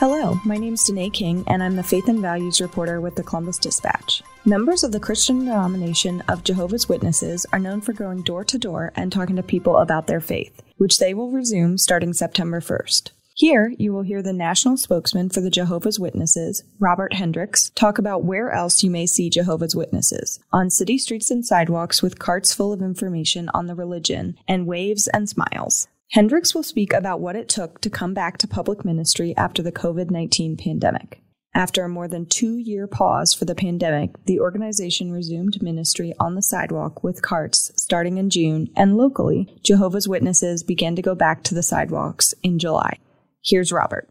Hello, 0.00 0.38
my 0.44 0.56
name 0.56 0.74
is 0.74 0.84
Danae 0.84 1.10
King, 1.10 1.42
and 1.48 1.60
I'm 1.60 1.74
the 1.74 1.82
Faith 1.82 2.06
and 2.06 2.20
Values 2.20 2.60
reporter 2.60 3.00
with 3.00 3.16
the 3.16 3.24
Columbus 3.24 3.58
Dispatch. 3.58 4.22
Members 4.44 4.84
of 4.84 4.92
the 4.92 5.00
Christian 5.00 5.40
denomination 5.40 6.22
of 6.28 6.44
Jehovah's 6.44 6.88
Witnesses 6.88 7.44
are 7.52 7.58
known 7.58 7.80
for 7.80 7.92
going 7.92 8.22
door 8.22 8.44
to 8.44 8.58
door 8.58 8.92
and 8.94 9.10
talking 9.10 9.34
to 9.34 9.42
people 9.42 9.78
about 9.78 10.06
their 10.06 10.20
faith, 10.20 10.62
which 10.76 10.98
they 10.98 11.14
will 11.14 11.32
resume 11.32 11.76
starting 11.78 12.12
September 12.12 12.60
1st. 12.60 13.10
Here, 13.34 13.74
you 13.76 13.92
will 13.92 14.02
hear 14.02 14.22
the 14.22 14.32
national 14.32 14.76
spokesman 14.76 15.30
for 15.30 15.40
the 15.40 15.50
Jehovah's 15.50 15.98
Witnesses, 15.98 16.62
Robert 16.78 17.14
Hendriks, 17.14 17.72
talk 17.74 17.98
about 17.98 18.22
where 18.22 18.52
else 18.52 18.84
you 18.84 18.92
may 18.92 19.04
see 19.04 19.28
Jehovah's 19.28 19.74
Witnesses 19.74 20.38
on 20.52 20.70
city 20.70 20.98
streets 20.98 21.28
and 21.28 21.44
sidewalks 21.44 22.02
with 22.02 22.20
carts 22.20 22.54
full 22.54 22.72
of 22.72 22.82
information 22.82 23.50
on 23.52 23.66
the 23.66 23.74
religion 23.74 24.38
and 24.46 24.68
waves 24.68 25.08
and 25.08 25.28
smiles. 25.28 25.88
Hendriks 26.14 26.54
will 26.54 26.62
speak 26.62 26.94
about 26.94 27.20
what 27.20 27.36
it 27.36 27.50
took 27.50 27.82
to 27.82 27.90
come 27.90 28.14
back 28.14 28.38
to 28.38 28.48
public 28.48 28.82
ministry 28.82 29.36
after 29.36 29.62
the 29.62 29.72
COVID 29.72 30.10
19 30.10 30.56
pandemic. 30.56 31.20
After 31.54 31.84
a 31.84 31.88
more 31.88 32.08
than 32.08 32.24
two 32.24 32.56
year 32.56 32.86
pause 32.86 33.34
for 33.34 33.44
the 33.44 33.54
pandemic, 33.54 34.12
the 34.24 34.40
organization 34.40 35.12
resumed 35.12 35.62
ministry 35.62 36.14
on 36.18 36.34
the 36.34 36.42
sidewalk 36.42 37.04
with 37.04 37.20
carts 37.20 37.70
starting 37.76 38.16
in 38.16 38.30
June, 38.30 38.68
and 38.74 38.96
locally, 38.96 39.54
Jehovah's 39.62 40.08
Witnesses 40.08 40.62
began 40.62 40.96
to 40.96 41.02
go 41.02 41.14
back 41.14 41.42
to 41.44 41.54
the 41.54 41.62
sidewalks 41.62 42.32
in 42.42 42.58
July. 42.58 42.98
Here's 43.44 43.70
Robert. 43.70 44.08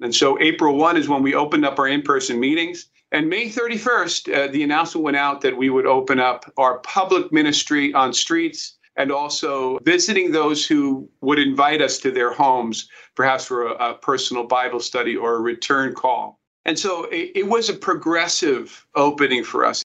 And 0.00 0.14
so 0.14 0.36
April 0.40 0.76
1 0.76 0.96
is 0.96 1.08
when 1.08 1.22
we 1.22 1.34
opened 1.34 1.64
up 1.64 1.78
our 1.78 1.86
in 1.86 2.02
person 2.02 2.40
meetings. 2.40 2.88
And 3.12 3.28
May 3.28 3.48
31st, 3.48 4.34
uh, 4.34 4.52
the 4.52 4.64
announcement 4.64 5.04
went 5.04 5.16
out 5.16 5.42
that 5.42 5.56
we 5.56 5.70
would 5.70 5.86
open 5.86 6.18
up 6.18 6.52
our 6.56 6.78
public 6.80 7.30
ministry 7.30 7.94
on 7.94 8.12
streets 8.12 8.75
and 8.96 9.12
also 9.12 9.78
visiting 9.84 10.32
those 10.32 10.66
who 10.66 11.08
would 11.20 11.38
invite 11.38 11.82
us 11.82 11.98
to 11.98 12.10
their 12.10 12.32
homes, 12.32 12.88
perhaps 13.14 13.44
for 13.44 13.66
a, 13.66 13.72
a 13.90 13.94
personal 13.94 14.44
Bible 14.44 14.80
study 14.80 15.16
or 15.16 15.34
a 15.34 15.40
return 15.40 15.94
call. 15.94 16.40
And 16.64 16.78
so 16.78 17.04
it, 17.04 17.32
it 17.34 17.46
was 17.46 17.68
a 17.68 17.74
progressive 17.74 18.86
opening 18.94 19.44
for 19.44 19.64
us. 19.64 19.82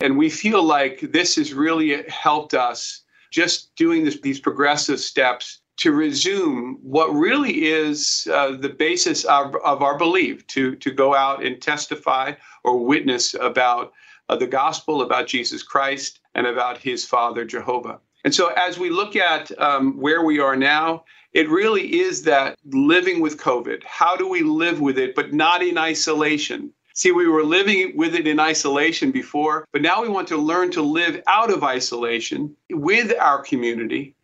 And 0.00 0.16
we 0.16 0.30
feel 0.30 0.62
like 0.62 1.00
this 1.12 1.36
has 1.36 1.52
really 1.52 2.04
helped 2.08 2.54
us 2.54 3.02
just 3.30 3.74
doing 3.76 4.04
this, 4.04 4.20
these 4.20 4.40
progressive 4.40 5.00
steps 5.00 5.60
to 5.78 5.92
resume 5.92 6.78
what 6.82 7.08
really 7.08 7.64
is 7.64 8.28
uh, 8.32 8.52
the 8.52 8.68
basis 8.68 9.24
of, 9.24 9.56
of 9.64 9.82
our 9.82 9.96
belief 9.96 10.46
to, 10.48 10.76
to 10.76 10.90
go 10.90 11.14
out 11.14 11.44
and 11.44 11.60
testify 11.60 12.32
or 12.64 12.84
witness 12.84 13.34
about 13.34 13.92
uh, 14.28 14.36
the 14.36 14.46
gospel, 14.46 15.02
about 15.02 15.26
Jesus 15.26 15.62
Christ, 15.62 16.20
and 16.34 16.46
about 16.46 16.78
his 16.78 17.06
Father, 17.06 17.44
Jehovah. 17.44 17.98
And 18.24 18.34
so, 18.34 18.48
as 18.48 18.78
we 18.78 18.90
look 18.90 19.16
at 19.16 19.50
um, 19.58 19.98
where 19.98 20.24
we 20.24 20.38
are 20.40 20.56
now, 20.56 21.04
it 21.32 21.48
really 21.48 22.00
is 22.00 22.22
that 22.22 22.58
living 22.66 23.20
with 23.20 23.38
COVID. 23.38 23.84
How 23.84 24.16
do 24.16 24.28
we 24.28 24.42
live 24.42 24.80
with 24.80 24.98
it, 24.98 25.14
but 25.14 25.32
not 25.32 25.62
in 25.62 25.78
isolation? 25.78 26.72
See, 26.94 27.12
we 27.12 27.28
were 27.28 27.44
living 27.44 27.96
with 27.96 28.14
it 28.14 28.26
in 28.26 28.40
isolation 28.40 29.10
before, 29.10 29.66
but 29.72 29.80
now 29.80 30.02
we 30.02 30.08
want 30.08 30.28
to 30.28 30.36
learn 30.36 30.70
to 30.72 30.82
live 30.82 31.22
out 31.28 31.50
of 31.50 31.62
isolation 31.62 32.54
with 32.68 33.14
our 33.18 33.42
community, 33.42 34.14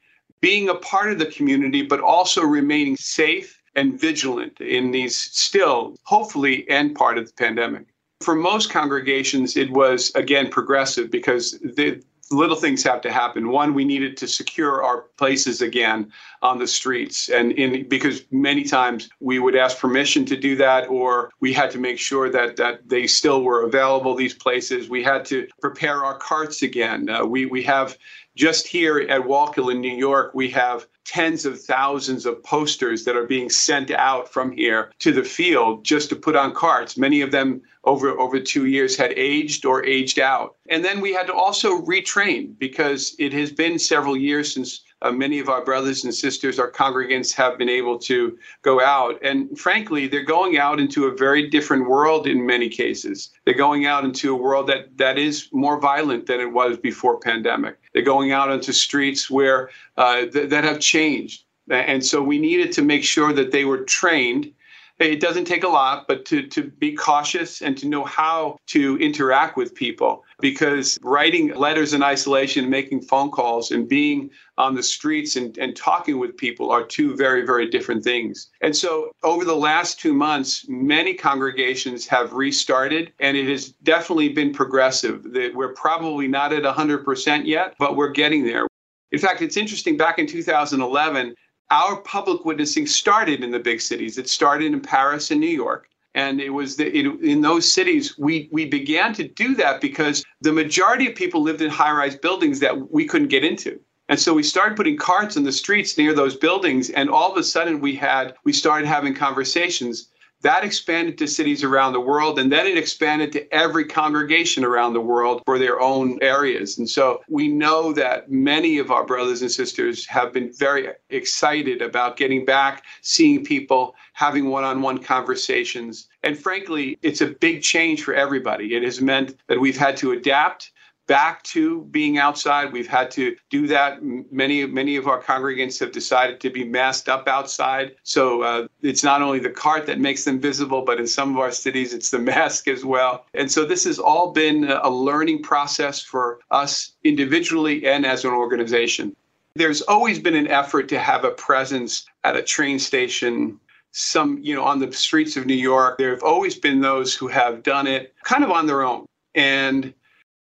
being 0.41 0.69
a 0.69 0.75
part 0.75 1.13
of 1.13 1.19
the 1.19 1.27
community, 1.27 1.83
but 1.83 2.01
also 2.01 2.43
remaining 2.43 2.97
safe 2.97 3.63
and 3.77 4.01
vigilant 4.01 4.61
in 4.61 4.91
these 4.91 5.17
still, 5.17 5.97
hopefully, 6.03 6.69
end 6.69 6.97
part 6.97 7.19
of 7.19 7.27
the 7.27 7.33
pandemic. 7.35 7.87
For 8.21 8.35
most 8.35 8.71
congregations, 8.71 9.57
it 9.57 9.71
was 9.71 10.11
again 10.15 10.49
progressive 10.49 11.11
because 11.11 11.53
the, 11.61 12.03
little 12.31 12.57
things 12.57 12.83
have 12.83 13.01
to 13.03 13.13
happen. 13.13 13.49
One, 13.49 13.75
we 13.75 13.85
needed 13.85 14.17
to 14.19 14.29
secure 14.29 14.83
our 14.83 15.03
places 15.17 15.63
again 15.63 16.13
on 16.43 16.59
the 16.59 16.67
streets, 16.67 17.29
and 17.29 17.53
in 17.53 17.89
because 17.89 18.25
many 18.31 18.65
times 18.65 19.09
we 19.21 19.39
would 19.39 19.57
ask 19.57 19.79
permission 19.79 20.25
to 20.27 20.37
do 20.37 20.57
that, 20.57 20.89
or 20.89 21.31
we 21.41 21.53
had 21.53 21.71
to 21.73 21.79
make 21.79 21.99
sure 21.99 22.31
that 22.31 22.57
that 22.57 22.89
they 22.89 23.07
still 23.07 23.43
were 23.43 23.65
available. 23.65 24.15
These 24.15 24.35
places, 24.35 24.89
we 24.89 25.03
had 25.03 25.25
to 25.27 25.47
prepare 25.61 26.05
our 26.05 26.19
carts 26.19 26.63
again. 26.63 27.09
Uh, 27.09 27.25
we 27.25 27.47
we 27.47 27.63
have 27.63 27.97
just 28.37 28.69
here 28.69 29.01
at 29.01 29.23
Wallkill 29.23 29.73
in 29.73 29.81
New 29.81 29.97
York, 29.97 30.33
we 30.35 30.49
have 30.51 30.87
tens 31.05 31.47
of 31.47 31.61
thousands 31.61 32.27
of 32.27 32.43
posters 32.43 33.05
that 33.05 33.17
are 33.17 33.27
being 33.27 33.49
sent 33.49 33.91
out 33.91 34.33
from 34.33 34.53
here 34.53 34.93
to 34.99 35.13
the 35.13 35.25
field 35.25 35.85
just 35.85 36.11
to 36.11 36.17
put 36.17 36.37
on 36.37 36.55
carts. 36.55 36.99
Many 36.99 37.23
of 37.23 37.31
them 37.31 37.63
over 37.85 38.11
over 38.19 38.39
two 38.41 38.67
years 38.67 38.97
had 38.97 39.13
aged 39.13 39.65
or 39.65 39.85
aged 39.85 40.19
out. 40.19 40.57
And 40.69 40.85
then 40.85 41.01
we 41.01 41.15
had 41.15 41.29
to 41.29 41.35
also 41.35 41.81
retrain 41.83 42.59
because 42.59 43.15
it 43.19 43.33
has 43.33 43.53
been 43.53 43.79
several 43.79 44.17
years 44.17 44.53
since 44.53 44.83
uh, 45.03 45.13
many 45.13 45.39
of 45.39 45.49
our 45.49 45.65
brothers 45.65 46.05
and 46.05 46.15
sisters, 46.15 46.59
our 46.59 46.71
congregants, 46.71 47.35
have 47.35 47.59
been 47.59 47.69
able 47.69 47.99
to 47.99 48.39
go 48.63 48.81
out. 48.81 49.19
And 49.23 49.59
frankly, 49.59 50.07
they're 50.07 50.23
going 50.23 50.59
out 50.59 50.81
into 50.81 51.07
a 51.07 51.17
very 51.17 51.49
different 51.51 51.89
world 51.89 52.27
in 52.27 52.47
many 52.47 52.69
cases. 52.69 53.31
They're 53.45 53.55
going 53.55 53.87
out 53.87 54.05
into 54.05 54.33
a 54.33 54.37
world 54.37 54.67
that, 54.69 54.97
that 54.97 55.19
is 55.19 55.49
more 55.53 55.79
violent 55.81 56.27
than 56.27 56.41
it 56.41 56.53
was 56.53 56.79
before 56.79 57.19
pandemic. 57.19 57.79
They're 57.93 58.03
going 58.03 58.33
out 58.33 58.51
into 58.51 58.73
streets 58.73 59.31
where 59.31 59.71
uh, 59.97 60.27
th- 60.27 60.49
that 60.51 60.65
have 60.65 60.81
changed. 60.81 61.45
And 61.69 62.05
so 62.05 62.23
we 62.23 62.39
needed 62.39 62.73
to 62.73 62.83
make 62.83 63.03
sure 63.03 63.33
that 63.33 63.51
they 63.51 63.65
were 63.65 63.79
trained 63.79 64.53
it 64.99 65.21
doesn't 65.21 65.45
take 65.45 65.63
a 65.63 65.69
lot, 65.69 66.09
but 66.09 66.25
to, 66.27 66.47
to 66.49 66.65
be 66.65 66.93
cautious 66.93 67.61
and 67.61 67.77
to 67.79 67.89
know 67.89 68.05
how 68.05 68.59
to 68.69 68.97
interact 68.99 69.57
with 69.57 69.75
people. 69.75 70.25
Because 70.41 70.99
writing 71.03 71.55
letters 71.55 71.93
in 71.93 72.03
isolation, 72.03 72.71
making 72.71 73.03
phone 73.03 73.31
calls, 73.31 73.71
and 73.71 73.89
being 73.89 74.31
on 74.59 74.75
the 74.75 74.83
streets 74.83 75.37
and, 75.37 75.57
and 75.59 75.77
talking 75.77 76.19
with 76.19 76.37
people 76.37 76.71
are 76.71 76.85
two 76.85 77.15
very, 77.15 77.45
very 77.45 77.69
different 77.69 78.05
things. 78.05 78.51
And 78.63 78.75
so, 78.75 79.11
over 79.23 79.45
the 79.45 79.57
last 79.57 80.01
two 80.01 80.15
months, 80.15 80.67
many 80.69 81.15
congregations 81.15 82.07
have 82.07 82.33
restarted, 82.33 83.13
and 83.19 83.37
it 83.37 83.49
has 83.49 83.71
definitely 83.83 84.31
been 84.31 84.53
progressive. 84.53 85.27
We're 85.55 85.75
probably 85.75 86.29
not 86.29 86.53
at 86.53 86.63
100% 86.63 87.47
yet, 87.47 87.75
but 87.79 87.97
we're 87.97 88.11
getting 88.11 88.45
there. 88.45 88.67
In 89.13 89.19
fact, 89.19 89.41
it's 89.41 89.57
interesting, 89.57 89.97
back 89.97 90.19
in 90.19 90.27
2011, 90.27 91.35
our 91.71 92.01
public 92.03 92.45
witnessing 92.45 92.87
started 92.87 93.43
in 93.43 93.51
the 93.51 93.59
big 93.59 93.81
cities. 93.81 94.19
It 94.19 94.29
started 94.29 94.73
in 94.73 94.81
Paris 94.81 95.31
and 95.31 95.41
New 95.41 95.47
York. 95.47 95.89
And 96.15 96.41
it 96.41 96.51
was 96.51 96.77
the, 96.77 96.87
it, 96.97 97.07
in 97.21 97.43
those 97.43 97.71
cities, 97.71 98.17
we, 98.19 98.49
we 98.51 98.65
began 98.65 99.13
to 99.15 99.29
do 99.29 99.55
that 99.57 99.81
because 99.83 100.25
the 100.41 100.53
majority 100.53 101.09
of 101.09 101.15
people 101.15 101.43
lived 101.43 101.61
in 101.61 101.71
high 101.71 101.93
rise 101.93 102.17
buildings 102.17 102.59
that 102.61 102.91
we 102.91 103.07
couldn't 103.07 103.29
get 103.29 103.45
into. 103.45 103.79
And 104.09 104.19
so 104.19 104.33
we 104.33 104.43
started 104.43 104.77
putting 104.77 104.97
carts 104.97 105.37
in 105.37 105.43
the 105.43 105.53
streets 105.53 105.99
near 105.99 106.15
those 106.15 106.37
buildings. 106.37 106.91
And 106.91 107.11
all 107.11 107.31
of 107.31 107.37
a 107.37 107.43
sudden, 107.43 107.81
we 107.81 107.95
had, 107.97 108.35
we 108.45 108.53
started 108.53 108.87
having 108.87 109.15
conversations 109.15 110.09
that 110.43 110.65
expanded 110.65 111.19
to 111.19 111.27
cities 111.27 111.65
around 111.65 111.93
the 111.93 112.01
world, 112.01 112.39
and 112.39 112.53
then 112.53 112.67
it 112.67 112.77
expanded 112.77 113.33
to 113.33 113.55
every 113.55 113.85
congregation 113.85 114.65
around 114.65 114.93
the 114.93 115.01
world 115.01 115.43
for 115.45 115.59
their 115.59 115.81
own 115.81 116.19
areas. 116.23 116.79
And 116.79 116.89
so 116.89 117.23
we 117.29 117.49
know 117.49 117.93
that 117.95 118.31
many 118.31 118.79
of 118.79 118.91
our 118.91 119.05
brothers 119.05 119.43
and 119.43 119.51
sisters 119.51 120.07
have 120.07 120.33
been 120.33 120.53
very 120.53 120.89
excited 121.11 121.83
about 121.83 122.17
getting 122.17 122.45
back, 122.45 122.85
seeing 123.01 123.45
people, 123.45 123.95
having 124.13 124.49
one 124.49 124.65
on 124.65 124.83
one 124.83 124.99
conversations. 124.99 126.09
And 126.23 126.39
frankly, 126.39 126.99
it's 127.03 127.21
a 127.21 127.27
big 127.27 127.63
change 127.63 128.03
for 128.03 128.15
everybody. 128.15 128.75
It 128.75 128.83
has 128.83 129.01
meant 129.01 129.37
that 129.49 129.61
we've 129.61 129.77
had 129.77 129.97
to 129.99 130.13
adapt 130.13 130.73
back 131.07 131.43
to 131.45 131.83
being 131.85 132.19
outside. 132.19 132.73
We've 132.73 132.87
had 132.87 133.11
to 133.13 133.37
do 133.51 133.67
that. 133.69 134.03
Many 134.03 134.67
many 134.67 134.97
of 134.97 135.07
our 135.07 135.23
congregants 135.23 135.79
have 135.81 135.93
decided 135.93 136.41
to 136.41 136.51
be 136.51 136.65
masked 136.65 137.09
up 137.09 137.29
outside. 137.29 137.97
So 138.03 138.43
uh, 138.43 138.69
it's 138.83 139.05
not 139.05 139.23
only 139.23 139.39
the 139.39 139.51
cart 139.51 139.87
that 139.87 140.01
makes 140.01 140.25
them 140.25 140.41
visible, 140.41 140.83
but 140.83 140.99
in 140.99 141.07
some 141.07 141.33
of 141.33 141.39
our 141.39 141.53
cities, 141.53 141.95
it's 141.95 142.11
the 142.11 142.19
mask 142.35 142.69
as 142.69 142.85
well. 142.85 143.27
And 143.35 143.51
so 143.51 143.65
this 143.65 143.85
has 143.85 143.99
all 143.99 144.33
been 144.33 144.65
a 144.65 144.91
learning 144.91 145.43
process 145.43 146.03
for 146.03 146.41
us 146.51 146.93
individually 147.05 147.87
and 147.87 148.05
as 148.05 148.25
an 148.25 148.33
organization. 148.33 149.15
There's 149.55 149.81
always 149.83 150.19
been 150.19 150.35
an 150.35 150.49
effort 150.49 150.89
to 150.91 150.99
have 150.99 151.25
a 151.25 151.31
presence 151.31 152.07
at 152.25 152.37
a 152.37 152.43
train 152.43 152.79
station 152.79 153.59
some 153.99 154.39
you 154.43 154.55
know 154.55 154.63
on 154.63 154.79
the 154.79 154.93
streets 154.93 155.39
of 155.39 155.47
new 155.47 155.55
york 155.55 155.97
there 155.97 156.11
have 156.11 156.23
always 156.23 156.55
been 156.55 156.83
those 156.83 157.15
who 157.15 157.29
have 157.29 157.63
done 157.63 157.87
it 157.87 158.15
kind 158.25 158.45
of 158.45 158.51
on 158.51 158.67
their 158.67 158.83
own 158.83 159.07
and 159.35 159.95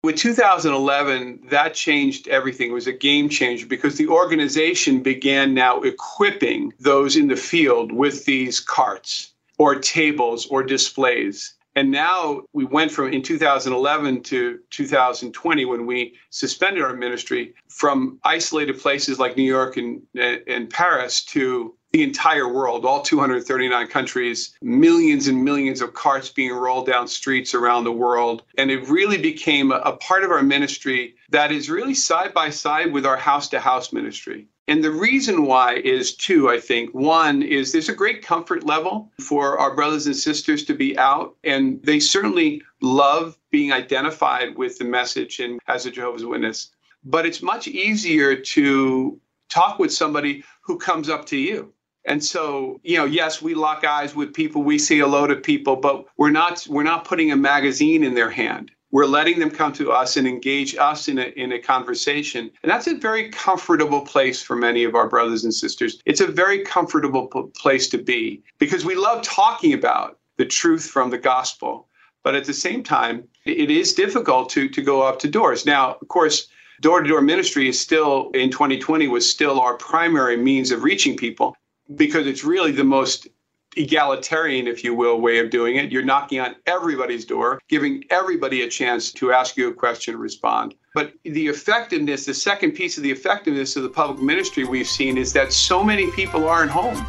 with 0.05 0.17
2011, 0.17 1.41
that 1.49 1.73
changed 1.73 2.29
everything. 2.29 2.71
It 2.71 2.75
was 2.75 2.87
a 2.87 2.93
game 2.93 3.31
changer 3.31 3.67
because 3.67 3.97
the 3.97 4.07
organization 4.09 5.03
began 5.03 5.55
now 5.55 5.81
equipping 5.81 6.75
those 6.79 7.17
in 7.17 7.29
the 7.29 7.37
field 7.37 7.91
with 7.91 8.27
these 8.27 8.61
carts 8.61 9.33
or 9.57 9.77
tables 9.77 10.47
or 10.47 10.63
displays. 10.63 11.55
And 11.75 11.91
now 11.91 12.43
we 12.53 12.67
went 12.67 12.93
from 12.93 13.15
in 13.15 13.23
2011 13.23 14.23
to 14.25 14.59
2020 14.69 15.65
when 15.65 15.87
we 15.87 16.15
suspended 16.29 16.85
our 16.85 16.95
ministry 16.95 17.55
from 17.69 18.21
isolated 18.25 18.79
places 18.79 19.19
like 19.19 19.39
New 19.39 19.43
York 19.43 19.79
and, 19.79 20.03
and 20.15 20.69
Paris 20.69 21.25
to 21.25 21.75
the 21.95 22.03
entire 22.03 22.53
world, 22.53 22.85
all 22.85 23.03
239 23.03 23.87
countries, 23.87 24.59
millions 24.61 25.29
and 25.29 25.45
millions 25.45 25.81
of 25.81 25.95
carts 25.95 26.29
being 26.29 26.51
rolled 26.53 26.87
down 26.87 27.07
streets 27.07 27.55
around 27.55 27.85
the 27.85 27.93
world. 27.93 28.43
And 28.59 28.69
it 28.69 28.89
really 28.89 29.17
became 29.17 29.71
a, 29.71 29.77
a 29.77 29.97
part 29.99 30.25
of 30.25 30.33
our 30.33 30.43
ministry 30.43 31.15
that 31.31 31.53
is 31.53 31.71
really 31.71 31.95
side 31.95 32.35
by 32.35 32.51
side 32.51 32.93
with 32.93 33.07
our 33.07 33.17
house 33.17 33.49
to 33.51 33.61
house 33.61 33.93
ministry. 33.93 34.49
And 34.67 34.83
the 34.83 34.91
reason 34.91 35.47
why 35.47 35.75
is 35.77 36.17
two, 36.17 36.51
I 36.51 36.59
think. 36.59 36.93
One 36.93 37.45
is 37.45 37.71
there's 37.71 37.89
a 37.89 37.95
great 37.95 38.23
comfort 38.23 38.65
level 38.65 39.13
for 39.21 39.57
our 39.61 39.77
brothers 39.77 40.07
and 40.07 40.17
sisters 40.17 40.65
to 40.65 40.75
be 40.75 40.99
out, 40.99 41.37
and 41.45 41.81
they 41.85 42.01
certainly 42.01 42.61
love 42.83 43.39
being 43.53 43.73
identified 43.73 44.59
with 44.59 44.79
the 44.79 44.85
message 44.85 45.39
and 45.39 45.61
as 45.69 45.87
a 45.87 45.93
Jehovah's 45.93 46.25
Witness. 46.25 46.73
But 47.05 47.25
it's 47.25 47.41
much 47.41 47.69
easier 47.69 48.35
to 48.35 49.21
talk 49.49 49.79
with 49.79 49.93
somebody 49.93 50.43
who 50.63 50.77
comes 50.77 51.09
up 51.09 51.27
to 51.27 51.37
you 51.37 51.73
and 52.07 52.23
so, 52.23 52.81
you 52.83 52.99
know, 52.99 53.07
yes, 53.07 53.41
we 53.41 53.55
lock 53.55 53.85
eyes 53.85 54.15
with 54.15 54.35
people, 54.35 54.63
we 54.63 54.79
see 54.79 55.01
a 55.01 55.07
load 55.07 55.31
of 55.31 55.43
people, 55.43 55.77
but 55.77 56.05
we're 56.19 56.31
not 56.31 56.67
we're 56.69 56.83
not 56.83 57.05
putting 57.07 57.33
a 57.33 57.37
magazine 57.37 58.05
in 58.05 58.15
their 58.15 58.31
hand. 58.31 58.71
We're 58.91 59.07
letting 59.07 59.41
them 59.41 59.51
come 59.51 59.73
to 59.73 59.91
us 59.91 60.17
and 60.17 60.29
engage 60.29 60.77
us 60.77 61.09
in 61.09 61.19
a, 61.19 61.33
in 61.37 61.51
a 61.51 61.59
conversation. 61.59 62.51
And 62.63 62.71
that's 62.71 62.87
a 62.87 62.95
very 62.95 63.31
comfortable 63.31 64.03
place 64.03 64.41
for 64.41 64.55
many 64.55 64.85
of 64.85 64.95
our 64.95 65.09
brothers 65.09 65.43
and 65.43 65.53
sisters. 65.53 66.01
It's 66.05 66.21
a 66.21 66.29
very 66.29 66.63
comfortable 66.63 67.27
p- 67.27 67.43
place 67.57 67.89
to 67.89 67.99
be 67.99 68.45
because 68.59 68.85
we 68.85 68.95
love 68.95 69.23
talking 69.23 69.73
about 69.73 70.19
the 70.37 70.45
truth 70.45 70.87
from 70.87 71.11
the 71.11 71.19
gospel. 71.19 71.89
But 72.23 72.37
at 72.37 72.45
the 72.45 72.53
same 72.53 72.85
time, 72.85 73.25
it 73.45 73.71
is 73.71 73.95
difficult 73.95 74.49
to, 74.51 74.69
to 74.69 74.81
go 74.81 75.03
up 75.03 75.19
to 75.21 75.29
doors. 75.29 75.67
Now, 75.67 75.97
of 76.01 76.07
course, 76.07 76.47
door 76.81 77.03
to 77.03 77.09
door 77.09 77.21
ministry 77.21 77.69
is 77.69 77.81
still 77.81 78.31
in 78.35 78.51
2020 78.51 79.09
was 79.09 79.29
still 79.29 79.59
our 79.59 79.75
primary 79.75 80.37
means 80.37 80.71
of 80.71 80.85
reaching 80.85 81.17
people 81.17 81.57
because 81.97 82.27
it's 82.27 82.45
really 82.45 82.73
the 82.73 82.85
most 82.85 83.29
egalitarian, 83.77 84.67
if 84.67 84.85
you 84.85 84.95
will, 84.95 85.21
way 85.21 85.39
of 85.39 85.51
doing 85.51 85.77
it. 85.77 85.91
You're 85.91 86.05
knocking 86.05 86.41
on 86.41 86.57
everybody's 86.67 87.25
door, 87.25 87.61
giving 87.69 88.05
everybody 88.11 88.63
a 88.63 88.69
chance 88.69 89.13
to 89.13 89.33
ask 89.33 89.57
you 89.57 89.69
a 89.69 89.75
question 89.75 90.17
respond. 90.17 90.75
But 90.95 91.13
the 91.25 91.49
effectiveness, 91.49 92.25
the 92.25 92.35
second 92.35 92.73
piece 92.73 92.97
of 92.97 93.03
the 93.03 93.11
effectiveness 93.11 93.77
of 93.77 93.83
the 93.83 93.89
public 93.89 94.21
ministry 94.21 94.65
we've 94.65 94.87
seen 94.87 95.19
is 95.19 95.33
that 95.33 95.53
so 95.53 95.83
many 95.83 96.11
people 96.13 96.49
aren't 96.49 96.71
home. 96.71 97.05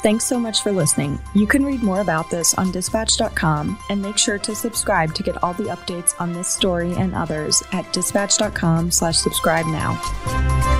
Thanks 0.00 0.24
so 0.24 0.38
much 0.38 0.62
for 0.62 0.70
listening. 0.70 1.18
You 1.34 1.48
can 1.48 1.64
read 1.64 1.82
more 1.82 2.00
about 2.00 2.30
this 2.30 2.54
on 2.54 2.70
dispatch.com 2.70 3.76
and 3.90 4.00
make 4.00 4.16
sure 4.16 4.38
to 4.38 4.54
subscribe 4.54 5.12
to 5.16 5.24
get 5.24 5.42
all 5.42 5.54
the 5.54 5.64
updates 5.64 6.14
on 6.20 6.32
this 6.32 6.46
story 6.46 6.92
and 6.94 7.14
others 7.16 7.64
at 7.72 7.92
dispatch.com 7.92 8.92
slash 8.92 9.18
subscribe 9.18 9.66
now. 9.66 10.77